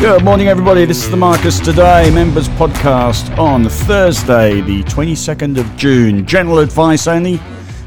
[0.00, 0.86] Good morning, everybody.
[0.86, 6.24] This is the Marcus Today Members Podcast on Thursday, the 22nd of June.
[6.24, 7.38] General advice only.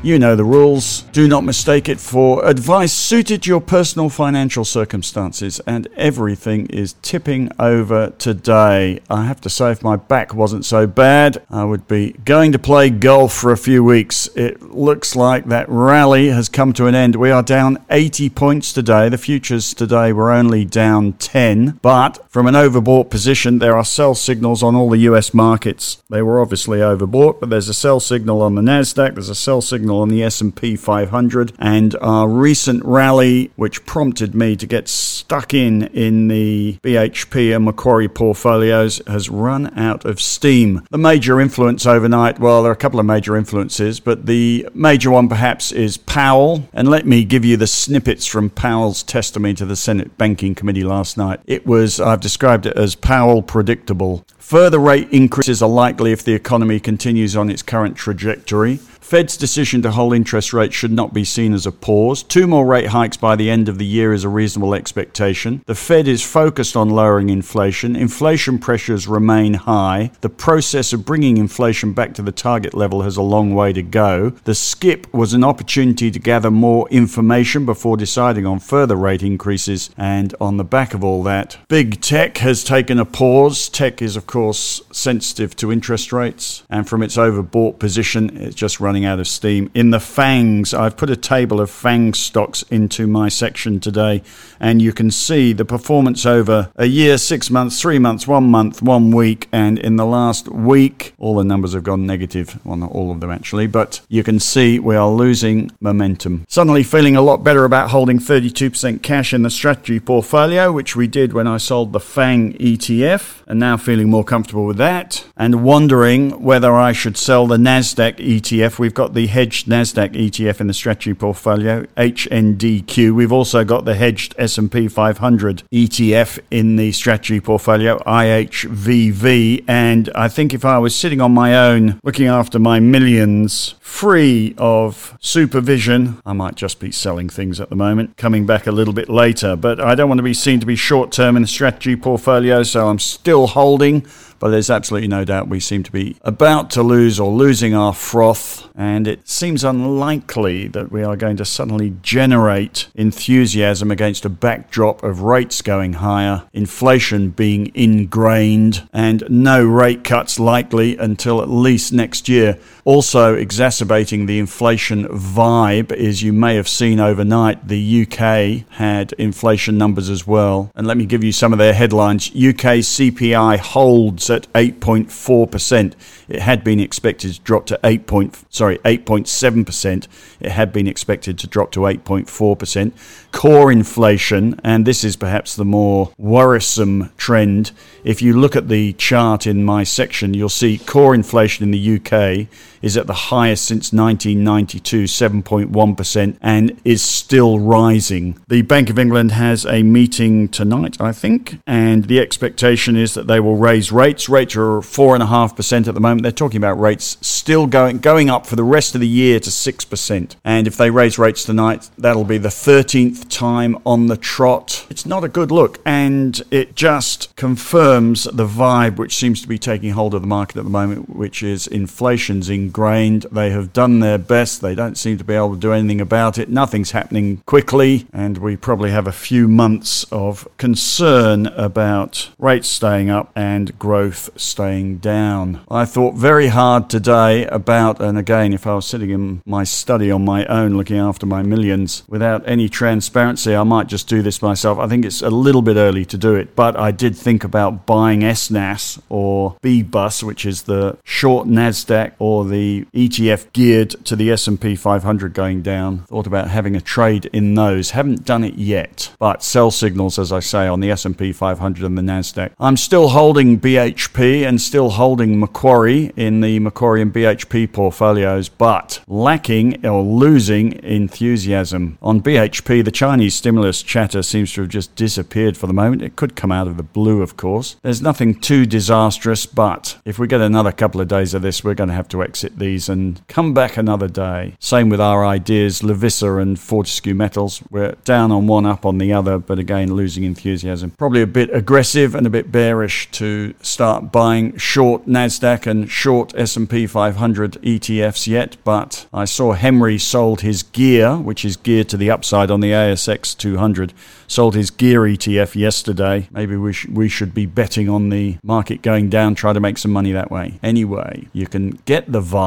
[0.03, 1.03] You know the rules.
[1.13, 6.95] Do not mistake it for advice suited to your personal financial circumstances, and everything is
[7.01, 8.99] tipping over today.
[9.09, 12.59] I have to say, if my back wasn't so bad, I would be going to
[12.59, 14.27] play golf for a few weeks.
[14.35, 17.15] It looks like that rally has come to an end.
[17.15, 19.07] We are down 80 points today.
[19.07, 24.15] The futures today were only down 10, but from an overbought position, there are sell
[24.15, 26.03] signals on all the US markets.
[26.09, 29.61] They were obviously overbought, but there's a sell signal on the Nasdaq, there's a sell
[29.61, 35.53] signal on the S&P 500 and our recent rally which prompted me to get stuck
[35.53, 40.85] in in the BHP and Macquarie portfolios has run out of steam.
[40.91, 45.11] The major influence overnight, well there are a couple of major influences, but the major
[45.11, 49.65] one perhaps is Powell and let me give you the snippets from Powell's testimony to
[49.65, 51.39] the Senate Banking Committee last night.
[51.45, 54.25] It was I've described it as Powell predictable.
[54.37, 58.79] Further rate increases are likely if the economy continues on its current trajectory.
[59.03, 62.23] Fed's decision to hold interest rates should not be seen as a pause.
[62.23, 65.61] Two more rate hikes by the end of the year is a reasonable expectation.
[65.65, 67.97] The Fed is focused on lowering inflation.
[67.97, 70.11] Inflation pressures remain high.
[70.21, 73.83] The process of bringing inflation back to the target level has a long way to
[73.83, 74.29] go.
[74.45, 79.89] The skip was an opportunity to gather more information before deciding on further rate increases.
[79.97, 83.67] And on the back of all that, big tech has taken a pause.
[83.67, 86.63] Tech is, of course, sensitive to interest rates.
[86.69, 89.71] And from its overbought position, it's just run running out of steam.
[89.73, 94.21] In the FANGs, I've put a table of FANG stocks into my section today,
[94.59, 98.83] and you can see the performance over a year, six months, three months, one month,
[98.83, 102.59] one week, and in the last week, all the numbers have gone negative.
[102.63, 106.45] Well, not all of them actually, but you can see we are losing momentum.
[106.47, 111.07] Suddenly feeling a lot better about holding 32% cash in the strategy portfolio, which we
[111.07, 115.63] did when I sold the FANG ETF, and now feeling more comfortable with that, and
[115.63, 120.67] wondering whether I should sell the NASDAQ ETF we've got the hedged Nasdaq ETF in
[120.67, 123.15] the strategy portfolio, HNDQ.
[123.15, 129.63] We've also got the hedged S&P 500 ETF in the strategy portfolio, IHVV.
[129.69, 134.53] And I think if I was sitting on my own, looking after my millions, free
[134.57, 138.93] of supervision, I might just be selling things at the moment, coming back a little
[138.93, 139.55] bit later.
[139.55, 142.63] But I don't want to be seen to be short term in the strategy portfolio,
[142.63, 144.05] so I'm still holding
[144.43, 147.93] but there's absolutely no doubt we seem to be about to lose or losing our
[147.93, 154.29] froth, and it seems unlikely that we are going to suddenly generate enthusiasm against a
[154.29, 161.47] backdrop of rates going higher, inflation being ingrained, and no rate cuts likely until at
[161.47, 162.59] least next year.
[162.83, 169.77] Also, exacerbating the inflation vibe is you may have seen overnight the UK had inflation
[169.77, 170.69] numbers as well.
[170.75, 175.93] And let me give you some of their headlines UK CPI holds at 8.4%.
[176.27, 178.07] It had been expected to drop to 8.
[178.07, 180.07] Point, sorry, 8.7%.
[180.39, 182.91] It had been expected to drop to 8.4%.
[183.31, 187.71] Core inflation, and this is perhaps the more worrisome trend.
[188.03, 191.97] If you look at the chart in my section, you'll see core inflation in the
[191.97, 192.47] UK
[192.83, 198.37] is at the highest since 1992, 7.1%, and is still rising.
[198.49, 203.25] The Bank of England has a meeting tonight, I think, and the expectation is that
[203.25, 204.27] they will raise rates.
[204.27, 206.23] Rates are 4.5% at the moment.
[206.23, 209.49] They're talking about rates still going, going up for the rest of the year to
[209.49, 210.35] 6%.
[210.43, 214.85] And if they raise rates tonight, that'll be the 13th time on the trot.
[214.89, 219.57] It's not a good look, and it just confirms the vibe which seems to be
[219.57, 223.27] taking hold of the market at the moment, which is inflation's in ingrained.
[223.31, 224.61] They have done their best.
[224.61, 226.49] They don't seem to be able to do anything about it.
[226.49, 233.11] Nothing's happening quickly, and we probably have a few months of concern about rates staying
[233.11, 235.61] up and growth staying down.
[235.69, 240.09] I thought very hard today about, and again, if I was sitting in my study
[240.09, 244.41] on my own looking after my millions without any transparency, I might just do this
[244.41, 244.79] myself.
[244.79, 247.85] I think it's a little bit early to do it, but I did think about
[247.85, 252.62] buying SNAS or BBUS, which is the short NASDAQ or the
[252.93, 255.99] ETF geared to the S&P 500 going down.
[256.03, 257.91] Thought about having a trade in those.
[257.91, 261.97] Haven't done it yet, but sell signals, as I say, on the S&P 500 and
[261.97, 262.51] the Nasdaq.
[262.59, 269.01] I'm still holding BHP and still holding Macquarie in the Macquarie and BHP portfolios, but
[269.07, 271.97] lacking or losing enthusiasm.
[272.01, 276.01] On BHP, the Chinese stimulus chatter seems to have just disappeared for the moment.
[276.01, 277.75] It could come out of the blue, of course.
[277.81, 281.73] There's nothing too disastrous, but if we get another couple of days of this, we're
[281.73, 284.55] going to have to exit these and come back another day.
[284.59, 287.61] Same with our ideas, Lovisa and Fortescue Metals.
[287.69, 290.91] We're down on one, up on the other, but again, losing enthusiasm.
[290.91, 296.33] Probably a bit aggressive and a bit bearish to start buying short Nasdaq and short
[296.35, 301.97] S&P 500 ETFs yet, but I saw Henry sold his gear, which is geared to
[301.97, 303.93] the upside on the ASX 200
[304.33, 306.27] sold his gear ETF yesterday.
[306.31, 309.77] Maybe we, sh- we should be betting on the market going down, try to make
[309.77, 310.59] some money that way.
[310.63, 312.42] Anyway, you can get the vibe.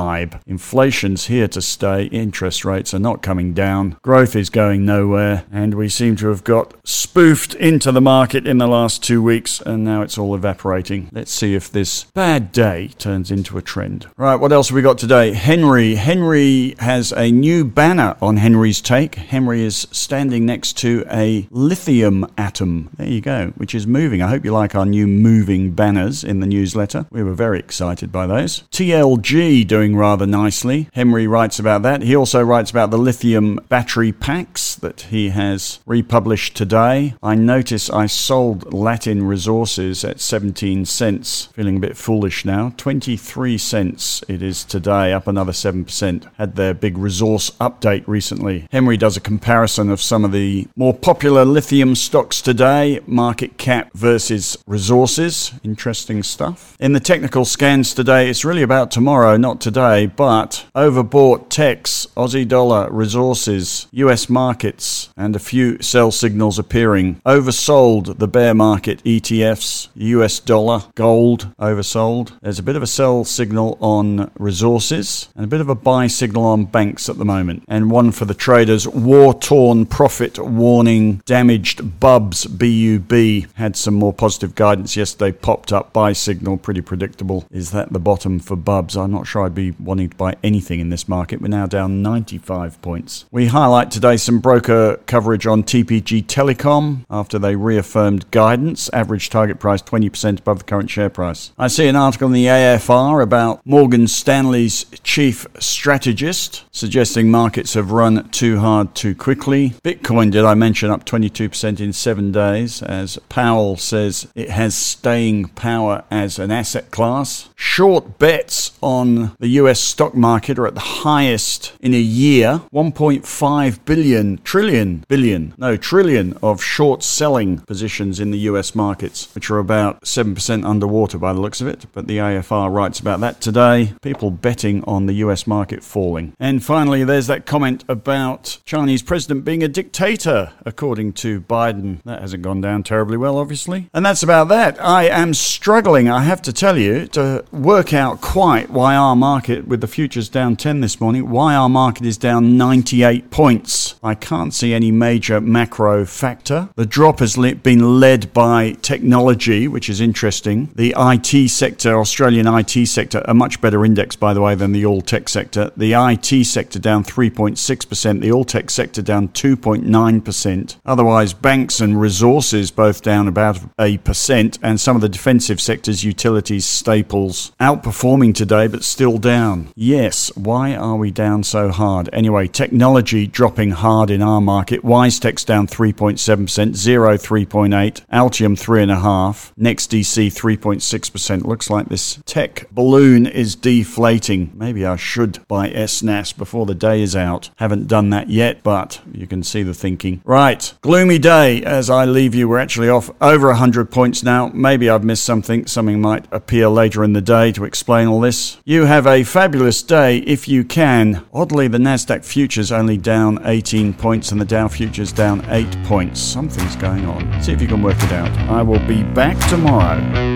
[0.47, 5.75] Inflation's here to stay, interest rates are not coming down, growth is going nowhere, and
[5.75, 9.85] we seem to have got spoofed into the market in the last two weeks, and
[9.85, 11.09] now it's all evaporating.
[11.13, 14.07] Let's see if this bad day turns into a trend.
[14.17, 15.33] Right, what else have we got today?
[15.33, 15.95] Henry.
[15.95, 19.15] Henry has a new banner on Henry's Take.
[19.15, 22.91] Henry is standing next to a lithium atom.
[22.97, 24.23] There you go, which is moving.
[24.23, 27.07] I hope you like our new moving banners in the newsletter.
[27.11, 28.63] We were very excited by those.
[28.71, 30.89] TLG doing rather nicely.
[30.95, 32.01] Henry writes about that.
[32.01, 37.13] He also writes about the lithium battery packs that he has republished today.
[37.23, 41.51] I notice I sold Latin Resources at 17 cents.
[41.53, 42.73] Feeling a bit foolish now.
[42.79, 46.27] 23 cents it is today, up another 7%.
[46.39, 48.67] Had their big resource update recently.
[48.73, 53.91] Henry does a comparison of some of the more popular lithium stocks today, market cap
[53.93, 55.53] versus resources.
[55.63, 56.79] Interesting stuff.
[56.81, 62.47] In the technical scans today, it's really about tomorrow, not today, but overbought techs, Aussie
[62.47, 67.21] dollar, resources, US markets, and a few sell signals appearing.
[67.27, 72.39] Oversold the bear market ETFs, US dollar, gold, oversold.
[72.43, 76.07] There's a bit of a sell signal on resources and a bit of a buy
[76.07, 77.65] signal on banks at the moment.
[77.67, 84.13] And one for the traders, war torn profit warning damaged Bubs, BUB, had some more
[84.13, 87.45] positive guidance yesterday, popped up buy signal, pretty predictable.
[87.51, 88.97] Is that the bottom for Bubs?
[88.97, 91.41] I'm not sure I'd be wanting to buy anything in this market.
[91.41, 93.25] We're now down 95 points.
[93.31, 99.59] We highlight today some broker coverage on TPG Telecom after they reaffirmed guidance, average target
[99.59, 101.53] price 20% above the current share price.
[101.59, 107.91] I see an article in the AFR about Morgan Stanley's chief strategist suggesting markets have
[107.91, 109.71] run too hard too quickly.
[109.83, 114.75] Bitcoin, did I mention, up 22 2% in seven days, as Powell says it has
[114.75, 117.49] staying power as an asset class.
[117.55, 123.85] Short bets on the US stock market are at the highest in a year 1.5
[123.85, 129.59] billion, trillion, billion, no, trillion of short selling positions in the US markets, which are
[129.59, 131.87] about 7% underwater by the looks of it.
[131.93, 133.95] But the AFR writes about that today.
[134.03, 136.35] People betting on the US market falling.
[136.39, 142.03] And finally, there's that comment about Chinese president being a dictator, according to Biden.
[142.05, 143.89] That hasn't gone down terribly well, obviously.
[143.93, 144.83] And that's about that.
[144.83, 149.36] I am struggling, I have to tell you, to work out quite why our market,
[149.67, 153.95] with the futures down 10 this morning, why our market is down 98 points.
[154.03, 156.69] I can't see any major macro factor.
[156.77, 160.71] The drop has been led by technology, which is interesting.
[160.75, 164.87] The IT sector, Australian IT sector, a much better index, by the way, than the
[164.87, 165.73] all tech sector.
[165.77, 170.77] The IT sector down 3.6%, the all tech sector down 2.9%.
[170.85, 175.61] Otherwise, Otherwise, banks and resources both down about a percent, and some of the defensive
[175.61, 179.73] sectors, utilities, staples, outperforming today but still down.
[179.75, 182.09] Yes, why are we down so hard?
[182.13, 184.83] Anyway, technology dropping hard in our market.
[184.83, 191.45] WiseTech's down 3.7%, Xero 3.8, Altium 3.5, NextDC 3.6%.
[191.45, 194.53] Looks like this tech balloon is deflating.
[194.55, 197.51] Maybe I should buy SNAS before the day is out.
[197.57, 200.23] Haven't done that yet, but you can see the thinking.
[200.25, 202.49] Right, gloomy day as I leave you.
[202.49, 204.53] We're actually off over 100 points now.
[204.55, 205.67] Maybe I've missed something.
[205.67, 208.59] Something might appear later in the day to explain all this.
[208.65, 211.25] You have a fabulous day if you can.
[211.33, 216.21] Oddly, the NASDAQ futures only down 18 points and the Dow futures down 8 points.
[216.21, 217.43] Something's going on.
[217.43, 218.31] See if you can work it out.
[218.51, 220.36] I will be back tomorrow.